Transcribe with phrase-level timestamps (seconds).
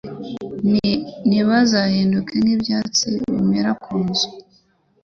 [1.27, 4.27] Nibahinduke nk’ibyatsi bimera ku nzu